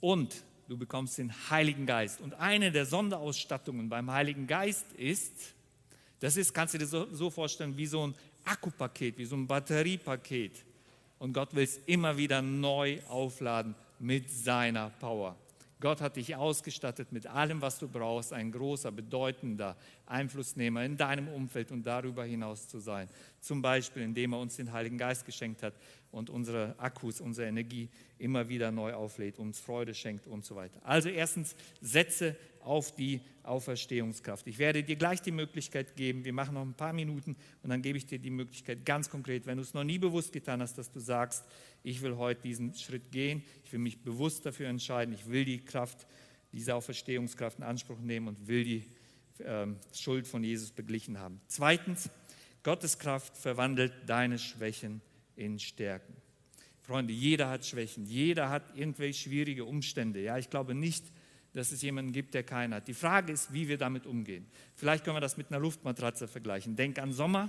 [0.00, 2.20] und du bekommst den Heiligen Geist.
[2.20, 5.54] Und eine der Sonderausstattungen beim Heiligen Geist ist,
[6.20, 8.14] das ist, kannst du dir so, so vorstellen, wie so ein
[8.44, 10.64] Akkupaket, wie so ein Batteriepaket.
[11.18, 15.36] Und Gott will es immer wieder neu aufladen mit seiner Power.
[15.80, 19.76] Gott hat dich ausgestattet mit allem, was du brauchst, ein großer, bedeutender
[20.06, 23.08] Einflussnehmer in deinem Umfeld und darüber hinaus zu sein.
[23.40, 25.74] Zum Beispiel, indem er uns den Heiligen Geist geschenkt hat
[26.14, 30.80] und unsere Akkus, unsere Energie immer wieder neu auflädt, uns Freude schenkt und so weiter.
[30.84, 34.46] Also erstens, setze auf die Auferstehungskraft.
[34.46, 37.82] Ich werde dir gleich die Möglichkeit geben, wir machen noch ein paar Minuten und dann
[37.82, 40.78] gebe ich dir die Möglichkeit ganz konkret, wenn du es noch nie bewusst getan hast,
[40.78, 41.44] dass du sagst,
[41.82, 45.62] ich will heute diesen Schritt gehen, ich will mich bewusst dafür entscheiden, ich will die
[45.62, 46.06] Kraft,
[46.52, 48.84] diese Auferstehungskraft in Anspruch nehmen und will die
[49.40, 51.40] ähm, Schuld von Jesus beglichen haben.
[51.48, 52.08] Zweitens,
[52.62, 55.02] Gottes Kraft verwandelt deine Schwächen
[55.36, 56.14] in Stärken.
[56.82, 60.22] Freunde, jeder hat Schwächen, jeder hat irgendwelche schwierige Umstände.
[60.22, 61.04] Ja, ich glaube nicht,
[61.54, 62.88] dass es jemanden gibt, der keinen hat.
[62.88, 64.46] Die Frage ist, wie wir damit umgehen.
[64.74, 66.76] Vielleicht können wir das mit einer Luftmatratze vergleichen.
[66.76, 67.48] Denk an Sommer.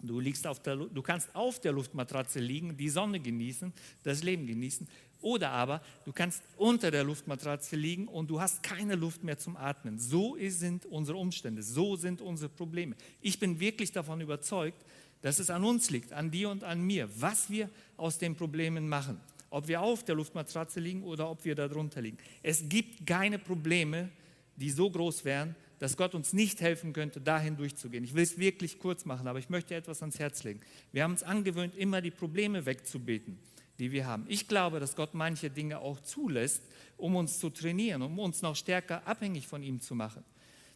[0.00, 4.48] Du, liegst auf der, du kannst auf der Luftmatratze liegen, die Sonne genießen, das Leben
[4.48, 4.88] genießen.
[5.20, 9.56] Oder aber du kannst unter der Luftmatratze liegen und du hast keine Luft mehr zum
[9.56, 10.00] Atmen.
[10.00, 12.96] So sind unsere Umstände, so sind unsere Probleme.
[13.20, 14.84] Ich bin wirklich davon überzeugt,
[15.22, 18.88] dass es an uns liegt, an dir und an mir, was wir aus den Problemen
[18.88, 19.20] machen
[19.52, 22.16] ob wir auf der Luftmatratze liegen oder ob wir darunter liegen.
[22.42, 24.08] Es gibt keine Probleme,
[24.56, 28.02] die so groß wären, dass Gott uns nicht helfen könnte, dahin durchzugehen.
[28.02, 30.60] Ich will es wirklich kurz machen, aber ich möchte etwas ans Herz legen.
[30.90, 33.38] Wir haben uns angewöhnt, immer die Probleme wegzubeten,
[33.78, 34.24] die wir haben.
[34.26, 36.62] Ich glaube, dass Gott manche Dinge auch zulässt,
[36.96, 40.24] um uns zu trainieren, um uns noch stärker abhängig von ihm zu machen.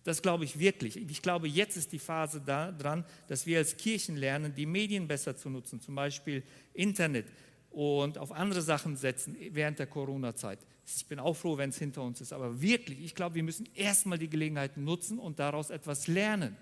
[0.07, 0.97] Das glaube ich wirklich.
[0.97, 5.09] Ich glaube, jetzt ist die Phase da dran, dass wir als Kirchen lernen, die Medien
[5.09, 7.27] besser zu nutzen, zum Beispiel Internet
[7.71, 10.61] und auf andere Sachen setzen während der Corona-Zeit.
[10.87, 12.33] Ich bin auch froh, wenn es hinter uns ist.
[12.33, 16.57] Aber wirklich, ich glaube, wir müssen erstmal die Gelegenheit nutzen und daraus etwas lernen.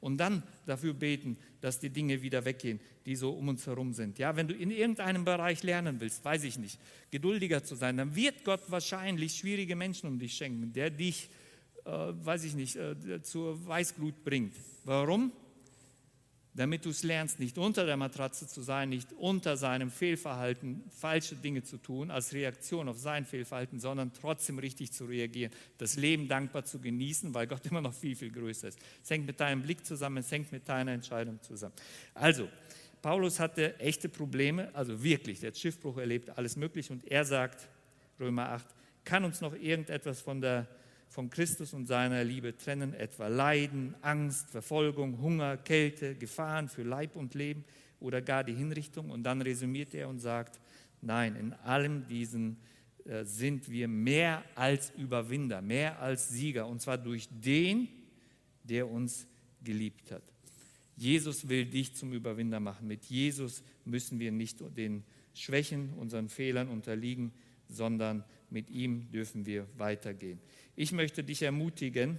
[0.00, 4.18] Und dann dafür beten, dass die Dinge wieder weggehen, die so um uns herum sind.
[4.18, 6.78] Ja, wenn du in irgendeinem Bereich lernen willst, weiß ich nicht,
[7.10, 11.49] geduldiger zu sein, dann wird Gott wahrscheinlich schwierige Menschen um dich schenken, der dich, äh,
[11.84, 14.54] weiß ich nicht, äh, zur Weißglut bringt.
[14.84, 15.32] Warum?
[16.54, 21.36] damit du es lernst, nicht unter der Matratze zu sein, nicht unter seinem Fehlverhalten falsche
[21.36, 26.28] Dinge zu tun als Reaktion auf sein Fehlverhalten, sondern trotzdem richtig zu reagieren, das Leben
[26.28, 28.80] dankbar zu genießen, weil Gott immer noch viel, viel größer ist.
[29.02, 31.74] Es hängt mit deinem Blick zusammen, es hängt mit deiner Entscheidung zusammen.
[32.14, 32.48] Also,
[33.00, 37.68] Paulus hatte echte Probleme, also wirklich, der hat Schiffbruch erlebt, alles möglich und er sagt,
[38.18, 38.66] Römer 8,
[39.04, 40.68] kann uns noch irgendetwas von der
[41.10, 47.16] von Christus und seiner Liebe trennen, etwa Leiden, Angst, Verfolgung, Hunger, Kälte, Gefahren für Leib
[47.16, 47.64] und Leben
[47.98, 49.10] oder gar die Hinrichtung.
[49.10, 50.60] Und dann resümiert er und sagt,
[51.02, 52.58] nein, in allem diesen
[53.04, 57.88] äh, sind wir mehr als Überwinder, mehr als Sieger, und zwar durch den,
[58.62, 59.26] der uns
[59.64, 60.22] geliebt hat.
[60.96, 62.86] Jesus will dich zum Überwinder machen.
[62.86, 65.02] Mit Jesus müssen wir nicht den
[65.34, 67.32] Schwächen, unseren Fehlern unterliegen,
[67.70, 70.40] sondern mit ihm dürfen wir weitergehen.
[70.76, 72.18] Ich möchte dich ermutigen,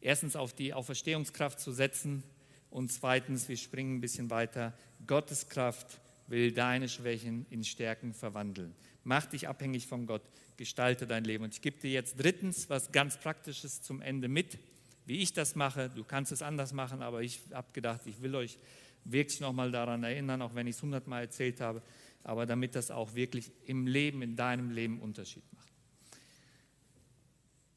[0.00, 2.22] erstens auf die Auferstehungskraft zu setzen
[2.70, 4.74] und zweitens, wir springen ein bisschen weiter,
[5.06, 8.74] Gottes Kraft will deine Schwächen in Stärken verwandeln.
[9.02, 10.22] Mach dich abhängig von Gott,
[10.56, 11.44] gestalte dein Leben.
[11.44, 14.58] Und ich gebe dir jetzt drittens was ganz Praktisches zum Ende mit,
[15.06, 15.90] wie ich das mache.
[15.90, 18.58] Du kannst es anders machen, aber ich habe gedacht, ich will euch
[19.04, 21.82] wirklich nochmal daran erinnern, auch wenn ich es hundertmal erzählt habe,
[22.22, 25.68] aber damit das auch wirklich im Leben, in deinem Leben Unterschied macht.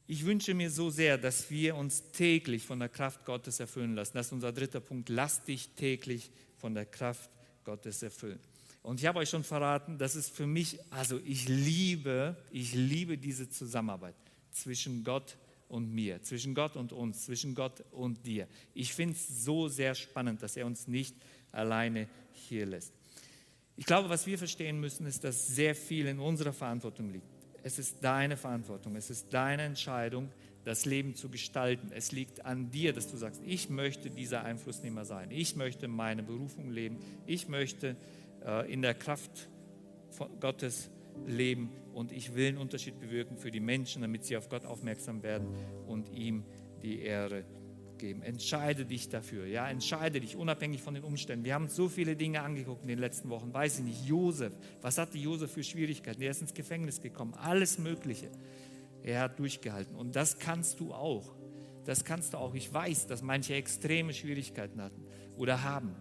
[0.06, 4.12] Ich wünsche mir so sehr, dass wir uns täglich von der Kraft Gottes erfüllen lassen.
[4.14, 5.08] Das ist unser dritter Punkt.
[5.08, 7.30] Lass dich täglich von der Kraft
[7.64, 8.38] Gottes erfüllen.
[8.82, 13.16] Und ich habe euch schon verraten, das ist für mich, also ich liebe, ich liebe
[13.16, 14.14] diese Zusammenarbeit
[14.50, 18.46] zwischen Gott und mir, zwischen Gott und uns, zwischen Gott und dir.
[18.74, 21.16] Ich finde es so sehr spannend, dass er uns nicht
[21.50, 22.92] alleine hier lässt.
[23.76, 27.26] Ich glaube, was wir verstehen müssen, ist, dass sehr viel in unserer Verantwortung liegt.
[27.62, 30.28] Es ist deine Verantwortung, es ist deine Entscheidung,
[30.64, 31.90] das Leben zu gestalten.
[31.92, 35.30] Es liegt an dir, dass du sagst, ich möchte dieser Einflussnehmer sein.
[35.30, 36.98] Ich möchte meine Berufung leben.
[37.26, 37.96] Ich möchte
[38.44, 39.48] äh, in der Kraft
[40.40, 40.90] Gottes
[41.26, 45.22] leben und ich will einen Unterschied bewirken für die Menschen, damit sie auf Gott aufmerksam
[45.22, 45.48] werden
[45.86, 46.44] und ihm
[46.82, 47.63] die Ehre geben.
[48.02, 51.44] Entscheide dich dafür, ja, entscheide dich unabhängig von den Umständen.
[51.44, 54.52] Wir haben so viele Dinge angeguckt in den letzten Wochen, weiß ich nicht, Josef,
[54.82, 56.20] was hatte Josef für Schwierigkeiten?
[56.22, 58.30] Er ist ins Gefängnis gekommen, alles Mögliche.
[59.02, 61.34] Er hat durchgehalten und das kannst du auch.
[61.84, 62.54] Das kannst du auch.
[62.54, 65.04] Ich weiß, dass manche extreme Schwierigkeiten hatten
[65.36, 65.94] oder haben.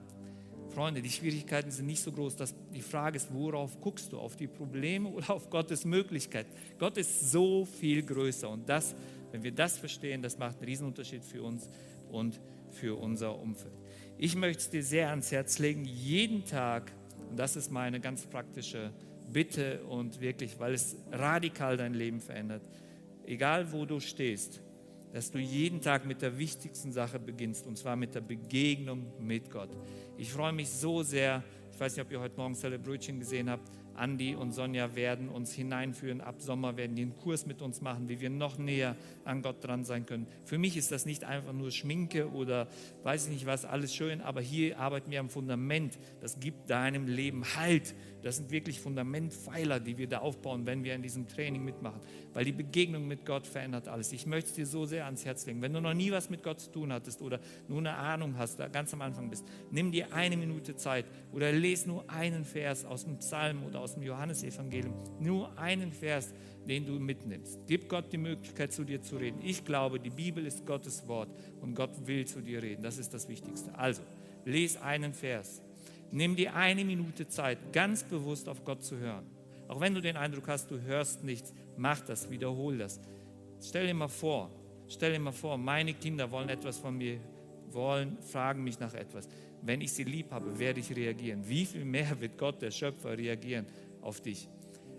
[0.74, 2.36] Freunde, die Schwierigkeiten sind nicht so groß.
[2.36, 4.18] Dass die Frage ist, worauf guckst du?
[4.18, 6.48] Auf die Probleme oder auf Gottes Möglichkeit?
[6.80, 8.96] Gott ist so viel größer und das
[9.34, 11.68] wenn wir das verstehen, das macht einen Riesenunterschied für uns
[12.12, 13.74] und für unser Umfeld.
[14.18, 16.92] Ich möchte es dir sehr ans Herz legen, jeden Tag,
[17.30, 18.94] und das ist meine ganz praktische
[19.32, 22.62] Bitte und wirklich, weil es radikal dein Leben verändert,
[23.26, 24.62] egal wo du stehst,
[25.14, 29.50] dass du jeden Tag mit der wichtigsten Sache beginnst, und zwar mit der Begegnung mit
[29.50, 29.70] Gott.
[30.16, 33.68] Ich freue mich so sehr, ich weiß nicht, ob ihr heute Morgen Celebration gesehen habt,
[33.96, 36.22] Andi und Sonja werden uns hineinführen.
[36.22, 39.64] Ab Sommer werden die einen Kurs mit uns machen, wie wir noch näher an Gott
[39.64, 40.28] dran sein können.
[40.46, 42.68] Für mich ist das nicht einfach nur Schminke oder
[43.04, 45.98] weiß ich nicht was, alles schön, aber hier arbeiten wir am Fundament.
[46.22, 47.96] Das gibt deinem Leben Halt.
[48.24, 52.00] Das sind wirklich Fundamentpfeiler, die wir da aufbauen, wenn wir in diesem Training mitmachen.
[52.34, 54.14] Weil die Begegnung mit Gott verändert alles.
[54.14, 55.62] Ich möchte es dir so sehr ans Herz legen.
[55.62, 58.60] Wenn du noch nie was mit Gott zu tun hattest oder nur eine Ahnung hast,
[58.60, 62.86] da ganz am Anfang bist, nimm dir eine Minute Zeit oder lese nur einen Vers
[62.86, 64.96] aus dem Psalm oder aus dem Johannesevangelium.
[65.20, 66.34] Nur einen Vers,
[66.68, 67.60] den du mitnimmst.
[67.68, 69.40] Gib Gott die Möglichkeit, zu dir zu reden.
[69.44, 71.30] Ich glaube, die Bibel ist Gottes Wort
[71.62, 72.82] und Gott will zu dir reden.
[72.82, 73.78] Das ist das Wichtigste.
[73.78, 74.02] Also,
[74.46, 75.62] lese einen Vers
[76.16, 79.26] Nimm dir eine Minute Zeit, ganz bewusst auf Gott zu hören.
[79.68, 83.02] Auch wenn du den Eindruck hast, du hörst nichts, mach das, wiederhol das.
[83.60, 84.52] Stell dir mal vor,
[84.88, 87.20] stell dir mal vor, meine Kinder wollen etwas von mir,
[87.72, 89.28] wollen, fragen mich nach etwas.
[89.66, 91.48] Wenn ich sie lieb habe, werde ich reagieren.
[91.48, 93.66] Wie viel mehr wird Gott, der Schöpfer, reagieren
[94.02, 94.50] auf dich?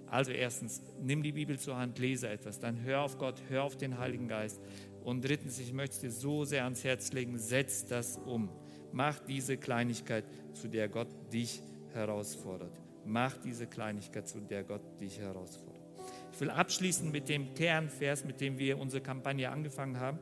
[0.06, 3.76] Also erstens, nimm die Bibel zur Hand, lese etwas, dann hör auf Gott, hör auf
[3.76, 4.60] den Heiligen Geist.
[5.02, 8.48] Und drittens, ich möchte dir so sehr ans Herz legen, setz das um.
[8.92, 10.24] Mach diese Kleinigkeit,
[10.54, 12.72] zu der Gott dich herausfordert.
[13.04, 15.82] Mach diese Kleinigkeit, zu der Gott dich herausfordert.
[16.32, 20.18] Ich will abschließen mit dem Kernvers, mit dem wir unsere Kampagne angefangen haben.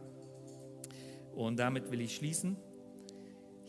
[1.34, 2.56] Und damit will ich schließen.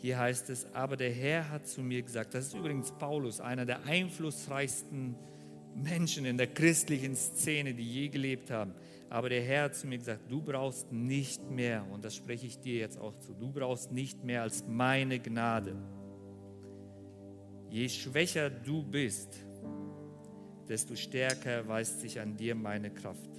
[0.04, 3.66] Hier heißt es, aber der Herr hat zu mir gesagt, das ist übrigens Paulus, einer
[3.66, 5.16] der einflussreichsten
[5.76, 8.74] Menschen in der christlichen Szene, die je gelebt haben.
[9.10, 12.60] Aber der Herr hat zu mir gesagt, du brauchst nicht mehr, und das spreche ich
[12.60, 15.74] dir jetzt auch zu, du brauchst nicht mehr als meine Gnade.
[17.70, 19.38] Je schwächer du bist,
[20.68, 23.33] desto stärker erweist sich an dir meine Kraft.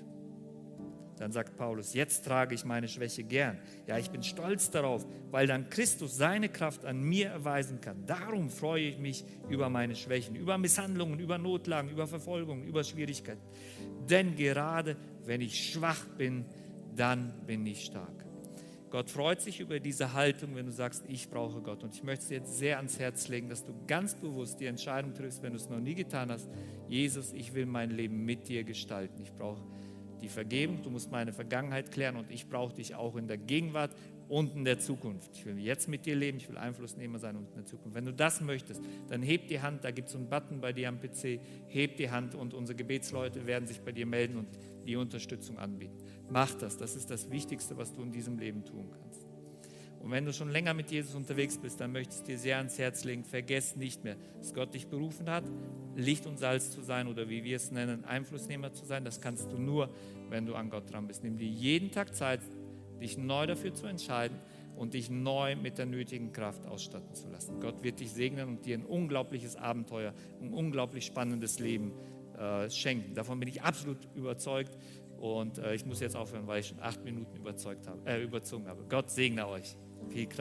[1.18, 3.58] Dann sagt Paulus, jetzt trage ich meine Schwäche gern.
[3.86, 8.04] Ja, ich bin stolz darauf, weil dann Christus seine Kraft an mir erweisen kann.
[8.06, 13.42] Darum freue ich mich über meine Schwächen, über Misshandlungen, über Notlagen, über Verfolgungen, über Schwierigkeiten.
[14.08, 16.44] Denn gerade wenn ich schwach bin,
[16.96, 18.24] dann bin ich stark.
[18.94, 21.82] Gott freut sich über diese Haltung, wenn du sagst, ich brauche Gott.
[21.82, 24.66] Und ich möchte es dir jetzt sehr ans Herz legen, dass du ganz bewusst die
[24.66, 26.48] Entscheidung triffst, wenn du es noch nie getan hast.
[26.88, 29.20] Jesus, ich will mein Leben mit dir gestalten.
[29.20, 29.60] Ich brauche
[30.24, 33.94] die Vergebung, du musst meine Vergangenheit klären und ich brauche dich auch in der Gegenwart
[34.28, 35.30] und in der Zukunft.
[35.34, 37.94] Ich will jetzt mit dir leben, ich will Einflussnehmer sein und in der Zukunft.
[37.94, 40.88] Wenn du das möchtest, dann heb die Hand, da gibt es einen Button bei dir
[40.88, 44.48] am PC, heb die Hand und unsere Gebetsleute werden sich bei dir melden und
[44.86, 45.98] die Unterstützung anbieten.
[46.30, 49.23] Mach das, das ist das Wichtigste, was du in diesem Leben tun kannst.
[50.04, 52.78] Und wenn du schon länger mit Jesus unterwegs bist, dann möchte ich dir sehr ans
[52.78, 55.44] Herz legen, vergess nicht mehr, dass Gott dich berufen hat,
[55.96, 59.06] Licht und Salz zu sein oder wie wir es nennen, Einflussnehmer zu sein.
[59.06, 59.88] Das kannst du nur,
[60.28, 61.24] wenn du an Gott dran bist.
[61.24, 62.40] Nimm dir jeden Tag Zeit,
[63.00, 64.36] dich neu dafür zu entscheiden
[64.76, 67.58] und dich neu mit der nötigen Kraft ausstatten zu lassen.
[67.60, 71.92] Gott wird dich segnen und dir ein unglaubliches Abenteuer, ein unglaublich spannendes Leben
[72.36, 73.14] äh, schenken.
[73.14, 74.76] Davon bin ich absolut überzeugt.
[75.16, 78.66] Und äh, ich muss jetzt aufhören, weil ich schon acht Minuten überzeugt habe, äh, überzogen
[78.68, 78.84] habe.
[78.90, 79.74] Gott segne euch.
[80.10, 80.32] Viel Kraft.